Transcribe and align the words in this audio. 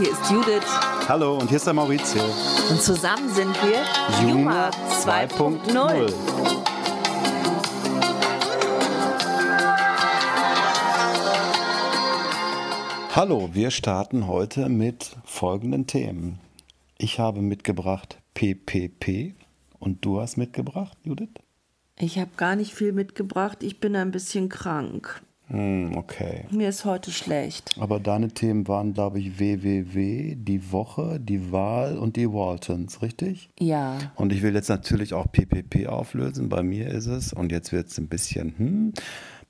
hier 0.00 0.12
ist 0.12 0.30
Judith. 0.30 0.64
Hallo, 1.08 1.36
und 1.36 1.48
hier 1.48 1.58
ist 1.58 1.66
der 1.66 1.74
Maurizio. 1.74 2.22
Und 2.70 2.80
zusammen 2.80 3.28
sind 3.34 3.54
wir 3.62 3.82
Juma 4.26 4.70
2.0. 4.70 6.10
Hallo, 13.14 13.50
wir 13.52 13.70
starten 13.70 14.26
heute 14.26 14.70
mit 14.70 15.16
folgenden 15.24 15.86
Themen. 15.86 16.38
Ich 16.96 17.18
habe 17.18 17.42
mitgebracht 17.42 18.16
PPP 18.32 19.34
und 19.78 20.02
du 20.02 20.18
hast 20.22 20.38
mitgebracht, 20.38 20.96
Judith? 21.04 21.28
Ich 21.98 22.18
habe 22.18 22.30
gar 22.38 22.56
nicht 22.56 22.72
viel 22.72 22.92
mitgebracht. 22.92 23.62
Ich 23.62 23.80
bin 23.80 23.94
ein 23.96 24.12
bisschen 24.12 24.48
krank. 24.48 25.20
Hm, 25.50 25.96
okay. 25.96 26.44
Mir 26.50 26.68
ist 26.68 26.84
heute 26.84 27.10
schlecht. 27.10 27.74
Aber 27.80 27.98
deine 27.98 28.28
Themen 28.28 28.68
waren, 28.68 28.94
glaube 28.94 29.18
ich, 29.18 29.40
WWW, 29.40 30.36
die 30.36 30.72
Woche, 30.72 31.18
die 31.20 31.50
Wahl 31.50 31.98
und 31.98 32.16
die 32.16 32.32
Waltons, 32.32 33.02
richtig? 33.02 33.50
Ja. 33.58 33.98
Und 34.14 34.32
ich 34.32 34.42
will 34.42 34.54
jetzt 34.54 34.68
natürlich 34.68 35.12
auch 35.12 35.26
PPP 35.30 35.88
auflösen. 35.88 36.48
Bei 36.48 36.62
mir 36.62 36.88
ist 36.88 37.06
es, 37.06 37.32
und 37.32 37.50
jetzt 37.50 37.72
wird 37.72 37.88
es 37.88 37.98
ein 37.98 38.08
bisschen, 38.08 38.54
hm, 38.56 38.92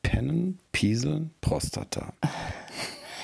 Pennen, 0.02 0.58
Pieseln, 0.72 1.30
Prostata. 1.42 2.14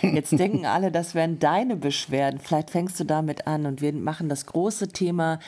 Jetzt 0.02 0.38
denken 0.38 0.66
alle, 0.66 0.92
das 0.92 1.14
wären 1.14 1.38
deine 1.38 1.76
Beschwerden. 1.76 2.38
Vielleicht 2.38 2.70
fängst 2.70 3.00
du 3.00 3.04
damit 3.04 3.46
an 3.46 3.64
und 3.64 3.80
wir 3.80 3.94
machen 3.94 4.28
das 4.28 4.44
große 4.44 4.88
Thema 4.88 5.38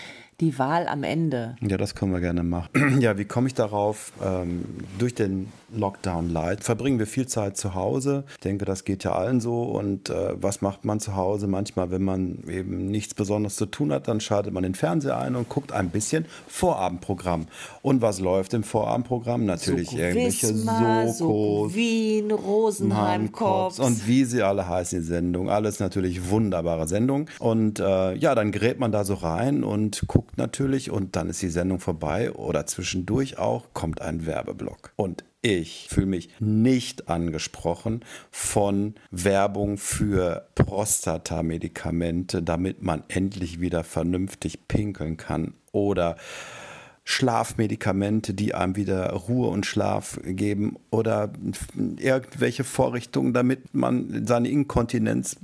die 0.41 0.56
Wahl 0.59 0.87
am 0.87 1.02
Ende. 1.02 1.56
Ja, 1.60 1.77
das 1.77 1.97
können 1.97 2.12
wir 2.12 2.20
gerne 2.20 2.42
machen. 2.42 2.69
Ja, 2.98 3.16
wie 3.16 3.24
komme 3.24 3.47
ich 3.47 3.55
darauf? 3.55 4.12
Ähm, 4.24 4.64
durch 4.98 5.14
den 5.14 5.52
Lockdown 5.74 6.30
Light 6.30 6.64
verbringen 6.64 6.98
wir 6.98 7.06
viel 7.06 7.27
Zeit 7.27 7.56
zu 7.56 7.74
Hause. 7.74 8.24
Ich 8.33 8.41
denke, 8.41 8.64
das 8.64 8.84
geht 8.84 9.05
ja 9.05 9.12
allen 9.12 9.41
so. 9.41 9.62
Und 9.62 10.11
äh, 10.11 10.41
was 10.41 10.62
macht 10.62 10.84
man 10.84 11.00
zu 11.00 11.14
Hause? 11.14 11.47
Manchmal, 11.47 11.91
wenn 11.91 12.03
man 12.03 12.45
eben 12.48 12.86
nichts 12.86 13.14
Besonderes 13.14 13.56
zu 13.56 13.67
tun 13.67 13.92
hat, 13.92 14.08
dann 14.08 14.20
schaltet 14.20 14.53
man 14.53 14.62
den 14.62 14.75
Fernseher 14.75 15.19
ein 15.19 15.36
und 15.36 15.48
guckt 15.48 15.72
ein 15.72 15.91
bisschen 15.91 16.25
Vorabendprogramm. 16.48 17.47
Und 17.83 18.00
was 18.00 18.20
läuft 18.20 18.55
im 18.55 18.64
Vorabendprogramm? 18.64 19.45
Natürlich 19.45 19.91
Soko 19.91 20.02
irgendwelche 20.02 20.55
Sokos. 20.55 21.19
Soko 21.19 21.75
Wien, 21.75 22.30
Rosenheim, 22.30 23.33
Korps. 23.33 23.78
Und 23.78 24.06
wie 24.06 24.25
sie 24.25 24.42
alle 24.42 24.69
heißen, 24.69 25.00
die 25.00 25.05
Sendung. 25.05 25.50
Alles 25.50 25.80
natürlich 25.80 26.30
wunderbare 26.30 26.89
Sendung. 26.89 27.28
Und 27.39 27.80
äh, 27.80 28.14
ja, 28.14 28.34
dann 28.34 28.52
gerät 28.52 28.78
man 28.78 28.92
da 28.92 29.05
so 29.05 29.14
rein 29.14 29.64
und 29.64 30.05
guckt 30.06 30.27
natürlich 30.36 30.90
und 30.90 31.16
dann 31.16 31.28
ist 31.28 31.42
die 31.42 31.48
Sendung 31.48 31.80
vorbei 31.80 32.32
oder 32.32 32.66
zwischendurch 32.66 33.38
auch 33.38 33.72
kommt 33.72 34.00
ein 34.00 34.26
Werbeblock. 34.26 34.92
Und 34.96 35.24
ich 35.40 35.86
fühle 35.88 36.06
mich 36.06 36.30
nicht 36.40 37.08
angesprochen 37.08 38.04
von 38.30 38.94
Werbung 39.10 39.78
für 39.78 40.48
Prostatamedikamente, 40.56 42.42
damit 42.42 42.82
man 42.82 43.04
endlich 43.08 43.60
wieder 43.60 43.84
vernünftig 43.84 44.66
pinkeln 44.66 45.16
kann 45.16 45.54
oder 45.70 46.16
Schlafmedikamente, 47.11 48.34
die 48.34 48.55
einem 48.55 48.77
wieder 48.77 49.11
Ruhe 49.12 49.48
und 49.48 49.64
Schlaf 49.64 50.20
geben 50.25 50.77
oder 50.91 51.33
irgendwelche 51.97 52.64
Vorrichtungen, 52.64 53.33
damit 53.33 53.75
man 53.75 54.27
seine 54.27 54.51
Inkontinenz 54.51 55.36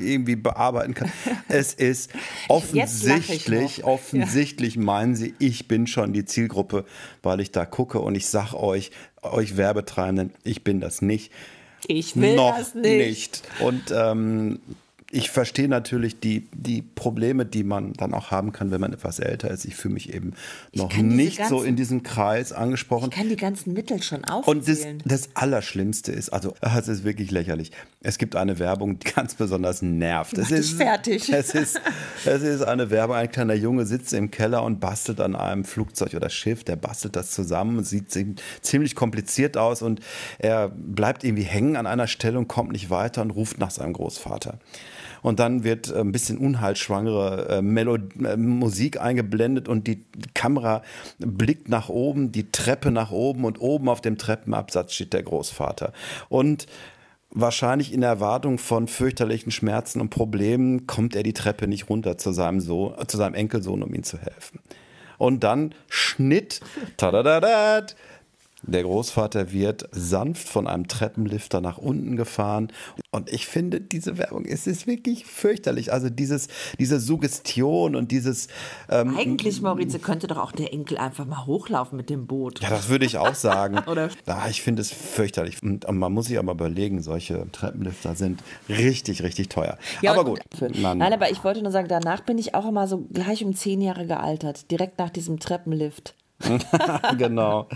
irgendwie 0.00 0.34
bearbeiten 0.34 0.94
kann. 0.94 1.12
Es 1.48 1.74
ist 1.74 2.10
offensichtlich, 2.48 3.84
offensichtlich 3.84 4.76
meinen 4.76 5.14
sie, 5.14 5.32
ich 5.38 5.68
bin 5.68 5.86
schon 5.86 6.12
die 6.12 6.24
Zielgruppe, 6.24 6.84
weil 7.22 7.38
ich 7.38 7.52
da 7.52 7.66
gucke 7.66 8.00
und 8.00 8.16
ich 8.16 8.26
sag 8.26 8.52
euch, 8.54 8.90
euch 9.22 9.56
Werbetreibenden, 9.56 10.32
ich 10.42 10.64
bin 10.64 10.80
das 10.80 11.02
nicht. 11.02 11.30
Ich 11.86 12.16
will 12.16 12.34
Noch 12.34 12.58
das 12.58 12.74
nicht. 12.74 12.84
nicht. 12.84 13.42
Und 13.60 13.94
ähm, 13.94 14.58
ich 15.14 15.30
verstehe 15.30 15.68
natürlich 15.68 16.18
die, 16.20 16.48
die 16.54 16.80
Probleme, 16.80 17.44
die 17.44 17.64
man 17.64 17.92
dann 17.92 18.14
auch 18.14 18.30
haben 18.30 18.50
kann, 18.52 18.70
wenn 18.70 18.80
man 18.80 18.94
etwas 18.94 19.18
älter 19.18 19.50
ist. 19.50 19.66
Ich 19.66 19.76
fühle 19.76 19.92
mich 19.92 20.12
eben 20.14 20.32
noch 20.72 20.96
nicht 20.96 21.36
so 21.36 21.56
ganzen- 21.56 21.68
in 21.68 21.76
diesem 21.76 22.02
Kreis 22.02 22.50
angesprochen. 22.52 23.10
Ich 23.12 23.16
kann 23.18 23.28
die 23.28 23.36
ganzen 23.36 23.74
Mittel 23.74 24.02
schon 24.02 24.24
Und 24.46 24.66
das, 24.68 24.86
das 25.04 25.28
Allerschlimmste 25.34 26.12
ist, 26.12 26.30
also 26.30 26.54
es 26.62 26.88
ist 26.88 27.04
wirklich 27.04 27.30
lächerlich. 27.30 27.72
Es 28.00 28.16
gibt 28.16 28.36
eine 28.36 28.58
Werbung, 28.58 28.98
die 28.98 29.12
ganz 29.12 29.34
besonders 29.34 29.82
nervt. 29.82 30.38
Es 30.38 30.50
ist 30.50 30.72
fertig. 30.72 31.30
Es 31.32 31.54
ist, 31.54 31.78
es 32.24 32.42
ist 32.42 32.62
eine 32.62 32.88
Werbung, 32.90 33.14
ein 33.16 33.30
kleiner 33.30 33.54
Junge 33.54 33.84
sitzt 33.84 34.14
im 34.14 34.30
Keller 34.30 34.62
und 34.64 34.80
bastelt 34.80 35.20
an 35.20 35.36
einem 35.36 35.64
Flugzeug 35.64 36.14
oder 36.14 36.30
Schiff. 36.30 36.64
Der 36.64 36.76
bastelt 36.76 37.16
das 37.16 37.32
zusammen, 37.32 37.84
sieht 37.84 38.10
zi- 38.10 38.34
ziemlich 38.62 38.94
kompliziert 38.94 39.58
aus 39.58 39.82
und 39.82 40.00
er 40.38 40.70
bleibt 40.70 41.22
irgendwie 41.22 41.42
hängen 41.42 41.76
an 41.76 41.86
einer 41.86 42.06
Stelle 42.06 42.38
und 42.38 42.48
kommt 42.48 42.72
nicht 42.72 42.88
weiter 42.88 43.20
und 43.20 43.30
ruft 43.32 43.58
nach 43.58 43.70
seinem 43.70 43.92
Großvater. 43.92 44.58
Und 45.22 45.38
dann 45.40 45.64
wird 45.64 45.90
äh, 45.90 46.00
ein 46.00 46.12
bisschen 46.12 46.38
unheilschwangere 46.38 47.48
äh, 47.48 47.62
Melo 47.62 47.96
äh, 47.96 48.36
Musik 48.36 49.00
eingeblendet 49.00 49.68
und 49.68 49.86
die 49.86 50.04
Kamera 50.34 50.82
blickt 51.18 51.68
nach 51.68 51.88
oben, 51.88 52.32
die 52.32 52.50
Treppe 52.50 52.90
nach 52.90 53.10
oben 53.10 53.44
und 53.44 53.60
oben 53.60 53.88
auf 53.88 54.00
dem 54.00 54.18
Treppenabsatz 54.18 54.94
steht 54.94 55.12
der 55.12 55.22
Großvater. 55.22 55.92
Und 56.28 56.66
wahrscheinlich 57.30 57.92
in 57.92 58.02
Erwartung 58.02 58.58
von 58.58 58.88
fürchterlichen 58.88 59.50
Schmerzen 59.50 60.00
und 60.00 60.10
Problemen 60.10 60.86
kommt 60.86 61.16
er 61.16 61.22
die 61.22 61.32
Treppe 61.32 61.66
nicht 61.66 61.88
runter 61.88 62.18
zu 62.18 62.32
seinem, 62.32 62.60
Sohn, 62.60 62.94
zu 63.08 63.16
seinem 63.16 63.34
Enkelsohn, 63.34 63.82
um 63.82 63.94
ihm 63.94 64.02
zu 64.02 64.18
helfen. 64.18 64.60
Und 65.18 65.44
dann 65.44 65.74
Schnitt, 65.88 66.60
tadadadat, 66.96 67.96
der 68.62 68.82
Großvater 68.82 69.52
wird 69.52 69.88
sanft 69.92 70.48
von 70.48 70.66
einem 70.66 70.88
Treppenlifter 70.88 71.60
nach 71.60 71.78
unten 71.78 72.16
gefahren. 72.16 72.68
Und 73.10 73.30
ich 73.30 73.46
finde, 73.46 73.80
diese 73.80 74.16
Werbung, 74.18 74.44
es 74.46 74.66
ist 74.66 74.86
wirklich 74.86 75.26
fürchterlich. 75.26 75.92
Also 75.92 76.08
dieses, 76.10 76.48
diese 76.78 77.00
Suggestion 77.00 77.94
und 77.96 78.10
dieses, 78.10 78.48
ähm, 78.88 79.16
Eigentlich, 79.18 79.60
Maurizio, 79.60 79.98
könnte 80.00 80.26
doch 80.26 80.38
auch 80.38 80.52
der 80.52 80.72
Enkel 80.72 80.96
einfach 80.98 81.26
mal 81.26 81.44
hochlaufen 81.46 81.96
mit 81.96 82.08
dem 82.08 82.26
Boot. 82.26 82.60
ja, 82.60 82.70
das 82.70 82.88
würde 82.88 83.04
ich 83.04 83.18
auch 83.18 83.34
sagen. 83.34 83.78
Oder? 83.86 84.08
Ja, 84.26 84.46
ich 84.48 84.62
finde 84.62 84.82
es 84.82 84.90
fürchterlich. 84.90 85.62
Und 85.62 85.86
man 85.90 86.12
muss 86.12 86.26
sich 86.26 86.38
aber 86.38 86.52
überlegen, 86.52 87.02
solche 87.02 87.46
Treppenlifter 87.52 88.14
sind 88.14 88.42
richtig, 88.68 89.22
richtig 89.22 89.48
teuer. 89.48 89.76
Ja, 90.00 90.12
aber 90.12 90.24
gut. 90.24 90.40
Man- 90.80 90.98
Nein, 90.98 91.12
aber 91.12 91.30
ich 91.30 91.44
wollte 91.44 91.62
nur 91.62 91.72
sagen, 91.72 91.88
danach 91.88 92.20
bin 92.22 92.38
ich 92.38 92.54
auch 92.54 92.66
immer 92.68 92.86
so 92.86 92.98
gleich 93.12 93.44
um 93.44 93.54
zehn 93.54 93.80
Jahre 93.80 94.06
gealtert. 94.06 94.70
Direkt 94.70 94.98
nach 94.98 95.10
diesem 95.10 95.38
Treppenlift. 95.40 96.14
genau. 97.18 97.66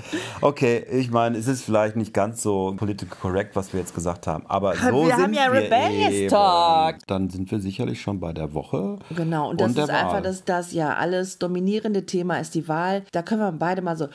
Okay, 0.40 0.84
ich 0.90 1.10
meine, 1.10 1.38
es 1.38 1.46
ist 1.46 1.62
vielleicht 1.62 1.96
nicht 1.96 2.12
ganz 2.12 2.42
so 2.42 2.74
political 2.76 3.16
correct, 3.20 3.56
was 3.56 3.72
wir 3.72 3.80
jetzt 3.80 3.94
gesagt 3.94 4.26
haben, 4.26 4.44
aber 4.46 4.74
so 4.74 5.06
Wir 5.06 5.14
sind 5.14 5.22
haben 5.22 5.32
ja 5.34 5.46
Rebellious. 5.46 6.30
Talk. 6.30 6.96
Dann 7.06 7.30
sind 7.30 7.50
wir 7.50 7.60
sicherlich 7.60 8.00
schon 8.00 8.20
bei 8.20 8.32
der 8.32 8.54
Woche. 8.54 8.98
Genau, 9.14 9.50
und 9.50 9.60
das 9.60 9.74
der 9.74 9.84
ist 9.84 9.90
einfach 9.90 10.14
Wahl. 10.14 10.22
das, 10.22 10.44
das 10.44 10.72
ja 10.72 10.94
alles 10.94 11.38
dominierende 11.38 12.06
Thema 12.06 12.38
ist 12.38 12.54
die 12.54 12.68
Wahl. 12.68 13.04
Da 13.12 13.22
können 13.22 13.40
wir 13.40 13.52
beide 13.52 13.82
mal 13.82 13.96
so, 13.96 14.08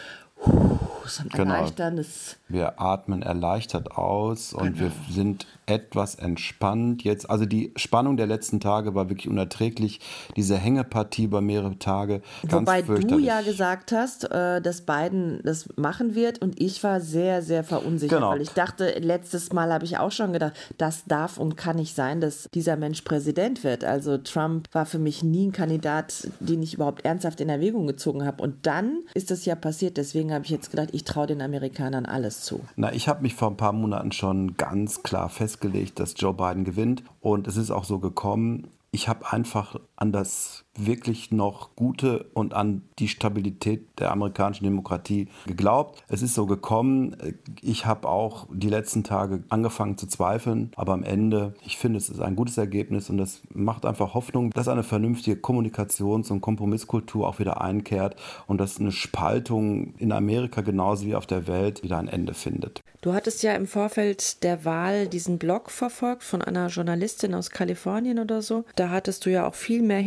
so 1.07 1.23
ein 1.23 1.29
Genau. 1.29 1.53
erleichterndes. 1.53 2.37
Wir 2.47 2.79
atmen 2.81 3.21
erleichtert 3.21 3.91
aus 3.97 4.53
und 4.53 4.79
wir 4.79 4.87
Genau. 4.89 4.95
sind 5.09 5.47
etwas 5.65 6.15
entspannt 6.15 7.03
jetzt. 7.03 7.29
Also 7.29 7.45
die 7.45 7.71
Spannung 7.77 8.17
der 8.17 8.27
letzten 8.27 8.59
Tage 8.59 8.93
war 8.93 9.09
wirklich 9.09 9.29
unerträglich. 9.29 9.99
Diese 10.35 10.57
Hängepartie 10.57 11.23
über 11.25 11.39
mehrere 11.39 11.77
Tage. 11.79 12.21
Ganz 12.47 12.67
Wobei 12.67 12.81
du 12.81 13.19
ja 13.19 13.41
gesagt 13.41 13.91
hast, 13.93 14.29
äh, 14.31 14.61
dass 14.61 14.81
Biden 14.81 15.39
das 15.43 15.69
machen 15.77 16.13
wird 16.15 16.41
und 16.41 16.59
ich 16.61 16.83
war 16.83 16.99
sehr, 16.99 17.41
sehr 17.41 17.63
verunsichert, 17.63 18.19
Genau. 18.19 18.31
weil 18.31 18.41
ich 18.41 18.49
dachte, 18.49 18.95
letztes 18.99 19.53
Mal 19.53 19.71
habe 19.71 19.85
ich 19.85 19.97
auch 19.97 20.11
schon 20.11 20.33
gedacht, 20.33 20.53
das 20.77 21.05
darf 21.05 21.37
und 21.37 21.55
kann 21.55 21.77
nicht 21.77 21.95
sein, 21.95 22.19
dass 22.19 22.49
dieser 22.53 22.75
Mensch 22.75 23.01
Präsident 23.03 23.63
wird. 23.63 23.83
Also 23.85 24.17
Trump 24.17 24.67
war 24.73 24.85
für 24.85 24.99
mich 24.99 25.23
nie 25.23 25.47
ein 25.47 25.51
Kandidat, 25.53 26.27
den 26.41 26.61
ich 26.63 26.73
überhaupt 26.73 27.05
ernsthaft 27.05 27.39
in 27.39 27.47
Erwägung 27.49 27.87
gezogen 27.87 28.25
habe. 28.25 28.43
Und 28.43 28.65
dann 28.65 28.99
ist 29.13 29.31
das 29.31 29.45
ja 29.45 29.55
passiert, 29.55 29.95
deswegen 29.97 30.33
habe 30.33 30.43
ich 30.43 30.51
jetzt 30.51 30.69
gedacht, 30.71 30.89
ich 30.91 31.03
traue 31.03 31.27
den 31.27 31.41
Amerikanern 31.41 32.05
alles 32.05 32.41
zu. 32.41 32.61
Na, 32.75 32.93
ich 32.93 33.07
habe 33.07 33.21
mich 33.21 33.35
vor 33.35 33.49
ein 33.49 33.57
paar 33.57 33.73
Monaten 33.73 34.11
schon 34.11 34.57
ganz 34.57 35.03
klar 35.03 35.29
festgelegt, 35.29 35.99
dass 35.99 36.13
Joe 36.17 36.33
Biden 36.33 36.63
gewinnt. 36.63 37.03
Und 37.19 37.47
es 37.47 37.57
ist 37.57 37.71
auch 37.71 37.83
so 37.83 37.99
gekommen. 37.99 38.67
Ich 38.91 39.07
habe 39.07 39.31
einfach 39.31 39.79
an 39.95 40.11
das 40.11 40.65
wirklich 40.85 41.31
noch 41.31 41.75
Gute 41.75 42.25
und 42.33 42.53
an 42.53 42.83
die 42.99 43.07
Stabilität 43.07 43.85
der 43.99 44.11
amerikanischen 44.11 44.63
Demokratie 44.63 45.27
geglaubt. 45.45 46.03
Es 46.07 46.21
ist 46.21 46.33
so 46.33 46.45
gekommen. 46.45 47.15
Ich 47.61 47.85
habe 47.85 48.07
auch 48.07 48.47
die 48.51 48.69
letzten 48.69 49.03
Tage 49.03 49.43
angefangen 49.49 49.97
zu 49.97 50.07
zweifeln, 50.07 50.71
aber 50.75 50.93
am 50.93 51.03
Ende, 51.03 51.53
ich 51.65 51.77
finde, 51.77 51.97
es 51.97 52.09
ist 52.09 52.19
ein 52.19 52.35
gutes 52.35 52.57
Ergebnis 52.57 53.09
und 53.09 53.17
das 53.17 53.41
macht 53.53 53.85
einfach 53.85 54.13
Hoffnung, 54.13 54.51
dass 54.51 54.67
eine 54.67 54.83
vernünftige 54.83 55.37
Kommunikations- 55.37 56.31
und 56.31 56.41
Kompromisskultur 56.41 57.27
auch 57.27 57.39
wieder 57.39 57.61
einkehrt 57.61 58.15
und 58.47 58.59
dass 58.59 58.79
eine 58.79 58.91
Spaltung 58.91 59.93
in 59.97 60.11
Amerika 60.11 60.61
genauso 60.61 61.05
wie 61.05 61.15
auf 61.15 61.25
der 61.25 61.47
Welt 61.47 61.83
wieder 61.83 61.97
ein 61.97 62.07
Ende 62.07 62.33
findet. 62.33 62.81
Du 63.01 63.13
hattest 63.13 63.41
ja 63.41 63.53
im 63.55 63.65
Vorfeld 63.65 64.43
der 64.43 64.63
Wahl 64.63 65.07
diesen 65.07 65.39
Blog 65.39 65.71
verfolgt 65.71 66.21
von 66.21 66.43
einer 66.43 66.67
Journalistin 66.67 67.33
aus 67.33 67.49
Kalifornien 67.49 68.19
oder 68.19 68.43
so. 68.43 68.63
Da 68.75 68.89
hattest 68.89 69.25
du 69.25 69.31
ja 69.31 69.47
auch 69.47 69.55
viel 69.55 69.81
mehr 69.81 70.01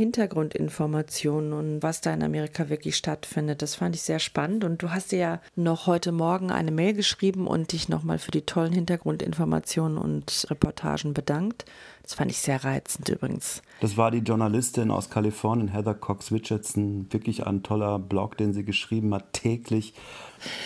Hintergrundinformationen 0.64 1.52
und 1.52 1.82
was 1.82 2.00
da 2.00 2.12
in 2.12 2.22
Amerika 2.22 2.68
wirklich 2.68 2.96
stattfindet. 2.96 3.62
Das 3.62 3.76
fand 3.76 3.94
ich 3.94 4.02
sehr 4.02 4.18
spannend. 4.18 4.64
Und 4.64 4.82
du 4.82 4.90
hast 4.90 5.12
dir 5.12 5.18
ja 5.18 5.40
noch 5.56 5.86
heute 5.86 6.12
Morgen 6.12 6.50
eine 6.50 6.70
Mail 6.70 6.94
geschrieben 6.94 7.46
und 7.46 7.72
dich 7.72 7.88
nochmal 7.88 8.18
für 8.18 8.30
die 8.30 8.42
tollen 8.42 8.72
Hintergrundinformationen 8.72 9.98
und 9.98 10.46
Reportagen 10.50 11.14
bedankt. 11.14 11.64
Das 12.02 12.12
fand 12.14 12.30
ich 12.30 12.38
sehr 12.38 12.62
reizend 12.64 13.08
übrigens. 13.08 13.62
Das 13.80 13.96
war 13.96 14.10
die 14.10 14.18
Journalistin 14.18 14.90
aus 14.90 15.08
Kalifornien, 15.08 15.68
Heather 15.68 15.94
Cox 15.94 16.30
Richardson. 16.32 17.06
Wirklich 17.10 17.46
ein 17.46 17.62
toller 17.62 17.98
Blog, 17.98 18.36
den 18.36 18.52
sie 18.52 18.62
geschrieben 18.62 19.14
hat, 19.14 19.32
täglich. 19.32 19.94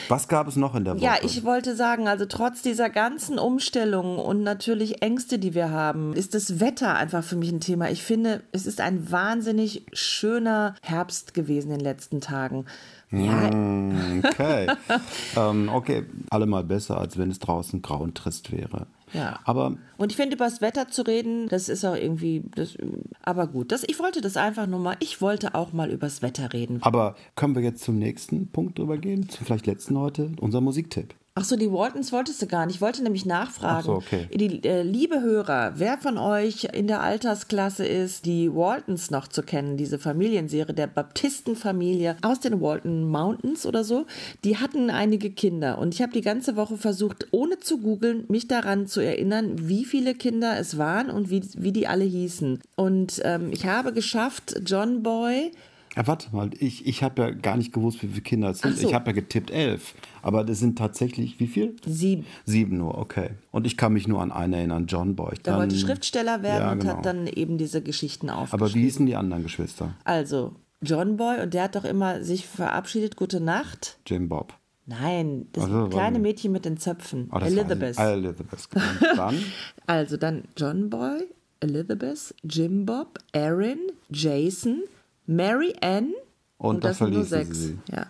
Was 0.09 0.27
gab 0.27 0.49
es 0.49 0.57
noch 0.57 0.75
in 0.75 0.85
der 0.85 0.97
Woche? 0.97 1.05
Ja, 1.05 1.15
ich 1.23 1.45
wollte 1.45 1.77
sagen, 1.77 2.09
also 2.09 2.27
trotz 2.27 2.63
dieser 2.63 2.91
ganzen 2.91 3.39
Umstellungen 3.39 4.19
und 4.19 4.43
natürlich 4.43 5.01
Ängste, 5.01 5.39
die 5.39 5.55
wir 5.55 5.71
haben, 5.71 6.13
ist 6.13 6.35
das 6.35 6.59
Wetter 6.59 6.97
einfach 6.97 7.23
für 7.23 7.37
mich 7.37 7.53
ein 7.53 7.61
Thema. 7.61 7.89
Ich 7.89 8.03
finde, 8.03 8.43
es 8.51 8.67
ist 8.67 8.81
ein 8.81 9.13
wahnsinnig 9.13 9.78
schöner 9.93 10.75
Herbst 10.83 11.35
gewesen 11.35 11.71
in 11.71 11.79
den 11.79 11.85
letzten 11.85 12.21
Tagen. 12.21 12.67
Ja. 13.11 13.51
Mm, 13.51 14.23
okay. 14.25 14.67
ähm, 15.37 15.69
okay, 15.73 16.05
allemal 16.31 16.65
besser, 16.65 16.99
als 16.99 17.17
wenn 17.17 17.31
es 17.31 17.39
draußen 17.39 17.81
grau 17.83 17.99
und 18.01 18.15
trist 18.15 18.53
wäre. 18.53 18.87
Ja. 19.13 19.41
Aber 19.45 19.77
und 19.97 20.13
ich 20.13 20.17
finde, 20.17 20.37
über 20.37 20.45
das 20.45 20.61
Wetter 20.61 20.89
zu 20.89 21.03
reden, 21.03 21.49
das 21.49 21.69
ist 21.69 21.85
auch 21.85 21.95
irgendwie, 21.95 22.43
das, 22.55 22.77
aber 23.23 23.47
gut. 23.47 23.73
Das, 23.73 23.85
ich 23.87 23.99
wollte 23.99 24.21
das 24.21 24.37
einfach 24.37 24.67
nur 24.67 24.81
mal, 24.81 24.97
ich 25.01 25.21
wollte 25.21 25.55
auch 25.55 25.73
mal 25.73 25.91
über 25.91 26.07
das 26.07 26.21
Wetter 26.21 26.53
reden. 26.53 26.83
Aber 26.83 27.17
können 27.35 27.55
wir 27.55 27.63
jetzt 27.63 27.83
zum 27.83 27.99
nächsten 27.99 28.49
Punkt 28.49 28.79
drüber 28.79 28.99
gehen? 28.99 29.29
Zum 29.29 29.47
vielleicht 29.47 29.67
letzten 29.67 29.99
heute, 29.99 30.33
unser 30.41 30.61
Musiktipp. 30.61 31.15
Ach 31.41 31.45
so, 31.45 31.55
die 31.55 31.71
Waltons 31.71 32.11
wolltest 32.11 32.43
du 32.43 32.49
gar 32.49 32.67
nicht. 32.67 32.77
Ich 32.77 32.81
wollte 32.81 33.01
nämlich 33.01 33.25
nachfragen. 33.25 33.79
Ach 33.79 33.85
so, 33.85 33.93
okay. 33.95 34.29
Die, 34.35 34.65
äh, 34.65 34.83
liebe 34.83 35.21
Hörer, 35.21 35.75
wer 35.77 35.97
von 35.97 36.19
euch 36.19 36.65
in 36.73 36.89
der 36.89 37.01
Altersklasse 37.01 37.87
ist, 37.87 38.27
die 38.27 38.53
Waltons 38.53 39.13
noch 39.13 39.29
zu 39.29 39.45
kennen, 39.45 39.77
diese 39.77 40.01
Familienserie 40.01 40.75
der 40.75 40.89
Baptistenfamilie 40.89 42.17
aus 42.23 42.41
den 42.41 42.61
Walton 42.61 43.09
Mountains 43.09 43.67
oder 43.67 43.85
so, 43.85 44.07
die 44.43 44.57
hatten 44.57 44.91
einige 44.91 45.31
Kinder. 45.31 45.79
Und 45.79 45.95
ich 45.95 46.03
habe 46.03 46.13
die 46.13 46.23
ganze 46.23 46.57
Woche 46.57 46.77
versucht, 46.77 47.29
ohne 47.31 47.61
zu 47.61 47.79
googeln, 47.79 48.25
mich 48.27 48.49
daran 48.49 48.89
zu 48.89 49.01
erinnern, 49.01 49.69
wie 49.69 49.85
viele 49.85 50.17
Kinder 50.17 50.59
es 50.59 50.77
waren 50.77 51.09
und 51.09 51.31
wie, 51.31 51.43
wie 51.57 51.71
die 51.71 51.87
alle 51.87 52.05
hießen. 52.05 52.59
Und 52.75 53.23
ähm, 53.25 53.51
ich 53.53 53.65
habe 53.65 53.93
geschafft, 53.93 54.61
John 54.67 55.05
Boy, 55.05 55.53
ja, 55.99 56.07
warte 56.07 56.29
mal, 56.31 56.51
ich, 56.61 56.87
ich 56.87 57.03
habe 57.03 57.23
ja 57.23 57.31
gar 57.31 57.57
nicht 57.57 57.73
gewusst, 57.73 58.05
wie 58.05 58.07
viele 58.07 58.21
Kinder 58.21 58.51
es 58.51 58.61
sind. 58.61 58.79
So. 58.79 58.87
Ich 58.87 58.95
habe 58.95 59.07
ja 59.07 59.13
getippt 59.15 59.51
elf. 59.51 59.97
Aber 60.23 60.45
das 60.45 60.61
sind 60.61 60.79
tatsächlich, 60.79 61.41
wie 61.41 61.49
viel? 61.49 61.75
Sieben. 61.85 62.25
Sieben 62.45 62.77
nur, 62.77 62.97
okay. 62.99 63.31
Und 63.51 63.67
ich 63.67 63.77
kann 63.77 63.95
mich 63.95 64.07
nur 64.07 64.23
an 64.23 64.31
einen 64.31 64.53
erinnern, 64.53 64.87
John 64.87 65.17
Boy. 65.17 65.35
Der 65.45 65.57
wollte 65.57 65.77
Schriftsteller 65.77 66.45
werden 66.45 66.63
ja, 66.63 66.75
genau. 66.75 66.93
und 66.93 66.99
hat 66.99 67.05
dann 67.05 67.27
eben 67.27 67.59
diese 67.59 67.83
Geschichten 67.83 68.31
aufgeschrieben. 68.31 68.65
Aber 68.65 68.75
wie 68.75 68.83
hießen 68.83 69.07
die 69.07 69.17
anderen 69.17 69.43
Geschwister? 69.43 69.97
Also, 70.05 70.55
John 70.83 71.17
Boy 71.17 71.41
und 71.43 71.53
der 71.53 71.65
hat 71.65 71.75
doch 71.75 71.85
immer 71.85 72.23
sich 72.23 72.47
verabschiedet, 72.47 73.17
gute 73.17 73.41
Nacht. 73.41 73.99
Jim 74.07 74.29
Bob. 74.29 74.55
Nein, 74.87 75.49
das 75.51 75.65
also, 75.65 75.89
kleine 75.89 76.21
Mädchen 76.21 76.53
mit 76.53 76.65
den 76.65 76.77
Zöpfen. 76.77 77.29
Oh, 77.33 77.39
Elizabeth. 77.41 77.99
Elizabeth. 77.99 78.69
Dann? 79.17 79.37
also 79.89 80.17
dann 80.17 80.45
John 80.57 80.91
Boy, 80.91 81.25
Elizabeth, 81.59 82.37
Jim 82.45 82.87
Bob, 82.87 83.19
Aaron, 83.35 83.79
Jason, 84.11 84.85
Mary 85.29 85.75
Ann. 85.81 86.13
Und, 86.57 86.77
und 86.77 86.85
das 86.85 86.99
sind 86.99 87.13
nur 87.13 87.25
sechs. 87.25 87.59
Sie. 87.59 87.79
Ja. 87.93 88.07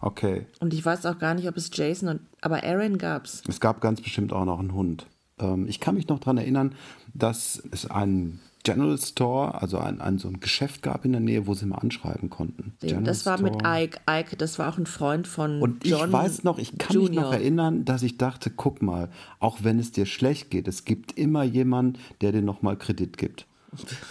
Okay. 0.00 0.46
Und 0.58 0.74
ich 0.74 0.84
weiß 0.84 1.06
auch 1.06 1.18
gar 1.18 1.34
nicht, 1.34 1.46
ob 1.46 1.56
es 1.56 1.70
Jason 1.72 2.08
und. 2.08 2.20
Aber 2.40 2.64
Aaron 2.64 2.98
gab 2.98 3.26
es. 3.26 3.42
Es 3.46 3.60
gab 3.60 3.80
ganz 3.80 4.00
bestimmt 4.00 4.32
auch 4.32 4.44
noch 4.44 4.58
einen 4.58 4.74
Hund. 4.74 5.06
Ähm, 5.38 5.68
ich 5.68 5.78
kann 5.78 5.94
mich 5.94 6.08
noch 6.08 6.18
daran 6.18 6.38
erinnern, 6.38 6.74
dass 7.14 7.62
es 7.70 7.88
einen 7.88 8.40
General 8.64 8.96
Store, 8.96 9.60
also 9.60 9.78
ein, 9.78 10.00
ein, 10.00 10.18
so 10.18 10.28
ein 10.28 10.40
Geschäft 10.40 10.82
gab 10.82 11.04
in 11.04 11.12
der 11.12 11.20
Nähe, 11.20 11.46
wo 11.46 11.54
sie 11.54 11.66
mal 11.66 11.78
anschreiben 11.78 12.30
konnten. 12.30 12.74
General 12.80 13.04
das 13.04 13.26
war 13.26 13.38
Store. 13.38 13.52
mit 13.52 13.62
Ike. 13.64 14.00
Ike, 14.08 14.36
das 14.36 14.58
war 14.58 14.72
auch 14.72 14.78
ein 14.78 14.86
Freund 14.86 15.26
von 15.26 15.60
Und 15.60 15.84
John 15.84 16.08
ich 16.08 16.12
weiß 16.12 16.44
noch, 16.44 16.58
ich 16.58 16.78
kann 16.78 16.94
Junior. 16.94 17.10
mich 17.10 17.20
noch 17.20 17.32
erinnern, 17.32 17.84
dass 17.84 18.02
ich 18.02 18.18
dachte, 18.18 18.50
guck 18.50 18.80
mal, 18.82 19.08
auch 19.40 19.58
wenn 19.62 19.78
es 19.78 19.92
dir 19.92 20.06
schlecht 20.06 20.50
geht, 20.50 20.68
es 20.68 20.84
gibt 20.84 21.18
immer 21.18 21.42
jemanden, 21.42 21.98
der 22.20 22.32
dir 22.32 22.42
nochmal 22.42 22.76
Kredit 22.76 23.18
gibt. 23.18 23.46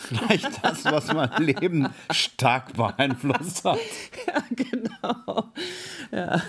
Vielleicht 0.07 0.63
das, 0.63 0.85
was 0.85 1.13
mein 1.13 1.29
Leben 1.43 1.87
stark 2.11 2.73
beeinflusst 2.73 3.63
hat. 3.63 3.77
Ja, 4.27 4.43
genau. 4.55 5.51
Ja. 6.11 6.41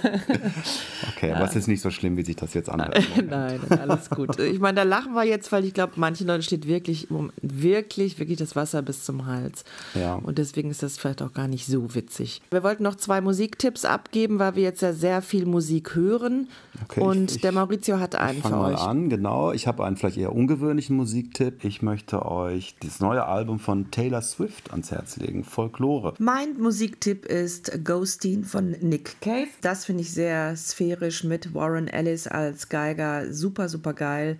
Okay, 1.14 1.28
ja. 1.28 1.36
aber 1.36 1.44
es 1.44 1.54
ist 1.54 1.68
nicht 1.68 1.82
so 1.82 1.90
schlimm, 1.90 2.16
wie 2.16 2.24
sich 2.24 2.36
das 2.36 2.54
jetzt 2.54 2.68
anhört. 2.70 2.98
Nein, 3.28 3.60
alles 3.70 4.10
gut. 4.10 4.38
Ich 4.38 4.58
meine, 4.58 4.76
da 4.76 4.82
lachen 4.82 5.12
wir 5.12 5.24
jetzt, 5.24 5.52
weil 5.52 5.64
ich 5.64 5.74
glaube, 5.74 5.92
manchen 5.96 6.26
Leuten 6.26 6.42
steht 6.42 6.66
wirklich, 6.66 7.06
wirklich, 7.42 8.18
wirklich 8.18 8.38
das 8.38 8.56
Wasser 8.56 8.82
bis 8.82 9.04
zum 9.04 9.26
Hals. 9.26 9.64
Ja. 9.94 10.14
Und 10.14 10.38
deswegen 10.38 10.70
ist 10.70 10.82
das 10.82 10.96
vielleicht 10.98 11.22
auch 11.22 11.32
gar 11.32 11.48
nicht 11.48 11.66
so 11.66 11.94
witzig. 11.94 12.40
Wir 12.50 12.62
wollten 12.62 12.82
noch 12.82 12.96
zwei 12.96 13.20
Musiktipps 13.20 13.84
abgeben, 13.84 14.38
weil 14.38 14.56
wir 14.56 14.62
jetzt 14.62 14.82
ja 14.82 14.92
sehr 14.92 15.22
viel 15.22 15.46
Musik 15.46 15.94
hören. 15.94 16.48
Okay, 16.84 17.00
Und 17.00 17.32
ich, 17.32 17.40
der 17.42 17.52
Maurizio 17.52 18.00
hat 18.00 18.14
einen 18.14 18.38
ich 18.38 18.44
für 18.44 18.50
mal 18.50 18.74
euch. 18.74 18.80
an, 18.80 19.10
genau. 19.10 19.52
Ich 19.52 19.66
habe 19.66 19.84
einen 19.84 19.96
vielleicht 19.96 20.16
eher 20.16 20.32
ungewöhnlichen 20.32 20.96
Musiktipp. 20.96 21.64
Ich 21.64 21.82
möchte 21.82 22.24
euch 22.24 22.74
das 22.80 23.01
neue 23.02 23.26
Album 23.26 23.58
von 23.58 23.90
Taylor 23.90 24.22
Swift 24.22 24.70
ans 24.70 24.90
Herz 24.90 25.16
legen, 25.16 25.44
Folklore. 25.44 26.14
Mein 26.18 26.56
Musiktipp 26.58 27.26
ist 27.26 27.84
Ghostin 27.84 28.44
von 28.44 28.70
Nick 28.80 29.20
Cave. 29.20 29.48
Das 29.60 29.84
finde 29.84 30.02
ich 30.02 30.12
sehr 30.12 30.56
sphärisch 30.56 31.24
mit 31.24 31.52
Warren 31.52 31.88
Ellis 31.88 32.26
als 32.28 32.68
Geiger. 32.68 33.32
Super, 33.32 33.68
super 33.68 33.92
geil. 33.92 34.38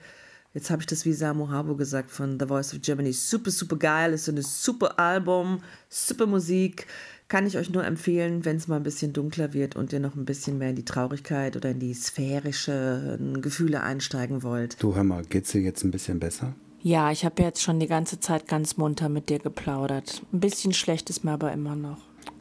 Jetzt 0.54 0.70
habe 0.70 0.80
ich 0.82 0.86
das 0.86 1.04
wie 1.04 1.12
Samu 1.12 1.50
Habo 1.50 1.74
gesagt 1.74 2.10
von 2.10 2.38
The 2.38 2.46
Voice 2.46 2.72
of 2.72 2.80
Germany. 2.82 3.12
Super, 3.12 3.50
super 3.50 3.76
geil. 3.76 4.12
Ist 4.12 4.26
so 4.26 4.32
ein 4.32 4.40
super 4.42 4.98
Album, 4.98 5.60
super 5.88 6.26
Musik. 6.26 6.86
Kann 7.28 7.46
ich 7.46 7.56
euch 7.56 7.70
nur 7.70 7.84
empfehlen, 7.84 8.44
wenn 8.44 8.58
es 8.58 8.68
mal 8.68 8.76
ein 8.76 8.82
bisschen 8.82 9.12
dunkler 9.12 9.54
wird 9.54 9.74
und 9.74 9.92
ihr 9.92 10.00
noch 10.00 10.14
ein 10.14 10.24
bisschen 10.24 10.58
mehr 10.58 10.70
in 10.70 10.76
die 10.76 10.84
Traurigkeit 10.84 11.56
oder 11.56 11.70
in 11.70 11.80
die 11.80 11.94
sphärischen 11.94 13.40
Gefühle 13.40 13.82
einsteigen 13.82 14.42
wollt. 14.42 14.80
Du 14.82 14.94
hör 14.94 15.02
mal, 15.02 15.24
geht's 15.24 15.50
dir 15.50 15.62
jetzt 15.62 15.82
ein 15.82 15.90
bisschen 15.90 16.20
besser? 16.20 16.54
Ja, 16.82 17.12
ich 17.12 17.24
habe 17.24 17.42
jetzt 17.42 17.62
schon 17.62 17.78
die 17.78 17.86
ganze 17.86 18.18
Zeit 18.18 18.48
ganz 18.48 18.76
munter 18.76 19.08
mit 19.08 19.28
dir 19.28 19.38
geplaudert. 19.38 20.22
Ein 20.32 20.40
bisschen 20.40 20.72
schlecht 20.72 21.10
ist 21.10 21.22
mir 21.22 21.32
aber 21.32 21.52
immer 21.52 21.76
noch. 21.76 21.98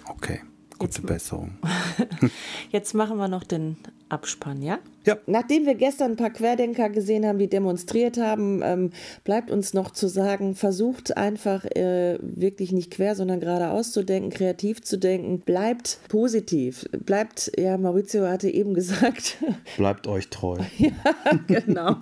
Okay, 0.08 0.42
gute 0.80 1.00
jetzt, 1.00 1.06
Besserung. 1.06 1.58
jetzt 2.72 2.96
machen 2.96 3.18
wir 3.18 3.28
noch 3.28 3.44
den 3.44 3.78
Abspann, 4.12 4.62
ja? 4.62 4.80
Ja. 5.06 5.18
Nachdem 5.26 5.66
wir 5.66 5.74
gestern 5.74 6.12
ein 6.12 6.16
paar 6.16 6.30
Querdenker 6.30 6.90
gesehen 6.90 7.26
haben, 7.26 7.40
die 7.40 7.48
demonstriert 7.48 8.18
haben, 8.18 8.62
ähm, 8.64 8.92
bleibt 9.24 9.50
uns 9.50 9.74
noch 9.74 9.92
zu 9.92 10.08
sagen, 10.08 10.54
versucht 10.54 11.18
einfach 11.18 11.66
äh, 11.66 12.20
wirklich 12.22 12.72
nicht 12.72 12.92
quer, 12.92 13.16
sondern 13.16 13.40
geradeaus 13.40 13.92
zu 13.92 14.04
denken, 14.04 14.30
kreativ 14.30 14.82
zu 14.84 14.98
denken. 15.00 15.40
Bleibt 15.40 16.00
positiv. 16.08 16.86
Bleibt, 16.92 17.52
ja, 17.58 17.78
Maurizio 17.78 18.28
hatte 18.28 18.50
eben 18.50 18.74
gesagt. 18.76 19.38
Bleibt 19.78 20.06
euch 20.06 20.30
treu. 20.30 20.58
ja, 20.78 20.92
genau. 21.48 21.96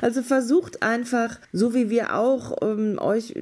Also 0.00 0.22
versucht 0.22 0.82
einfach, 0.82 1.38
so 1.52 1.74
wie 1.74 1.90
wir 1.90 2.16
auch, 2.16 2.56
ähm, 2.62 2.98
euch 2.98 3.34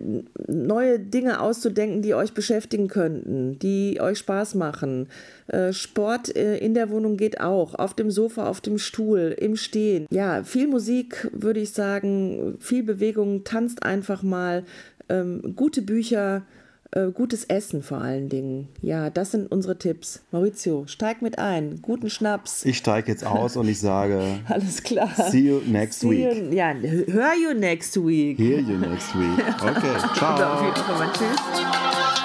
neue 0.48 0.98
Dinge 0.98 1.40
auszudenken, 1.40 2.02
die 2.02 2.14
euch 2.14 2.34
beschäftigen 2.34 2.88
könnten, 2.88 3.60
die 3.60 4.00
euch 4.00 4.18
Spaß 4.18 4.56
machen. 4.56 5.08
Äh, 5.46 5.72
Sport 5.72 6.34
äh, 6.34 6.56
in 6.56 6.74
der 6.74 6.90
Wohnung 6.90 7.16
geht 7.16 7.40
auch. 7.40 7.74
Auf 7.74 7.94
dem 7.94 8.10
Sofa, 8.14 8.48
auf 8.48 8.62
dem 8.62 8.78
Stuhl, 8.78 9.36
im 9.38 9.56
Stehen. 9.56 10.06
Ja, 10.10 10.42
viel 10.42 10.66
Musik, 10.66 11.28
würde 11.32 11.60
ich 11.60 11.72
sagen, 11.72 12.56
viel 12.60 12.82
Bewegung, 12.82 13.44
tanzt 13.44 13.82
einfach 13.82 14.22
mal, 14.22 14.64
ähm, 15.10 15.52
gute 15.54 15.82
Bücher, 15.82 16.42
äh, 16.94 17.10
gutes 17.10 17.44
Essen 17.44 17.82
vor 17.82 17.98
allen 17.98 18.28
Dingen. 18.28 18.68
Ja, 18.80 19.10
das 19.10 19.32
sind 19.32 19.50
unsere 19.50 19.76
Tipps. 19.78 20.22
Maurizio, 20.30 20.84
steig 20.86 21.22
mit 21.22 21.38
ein. 21.38 21.80
Guten 21.82 22.08
Schnaps. 22.08 22.64
Ich 22.64 22.78
steige 22.78 23.10
jetzt 23.10 23.26
aus 23.26 23.56
und 23.56 23.68
ich 23.68 23.80
sage. 23.80 24.22
Alles 24.48 24.82
klar. 24.82 25.10
See 25.30 25.40
you 25.40 25.60
next 25.66 26.00
See 26.00 26.10
week. 26.10 26.36
You, 26.36 26.56
ja, 26.56 26.72
hör 26.72 27.34
you 27.34 27.52
next 27.52 27.96
week. 27.96 28.38
Hear 28.38 28.60
you 28.60 28.78
next 28.78 29.14
week. 29.14 29.44
Okay, 29.60 30.14
ciao. 30.14 30.72
Tschüss. 31.12 32.23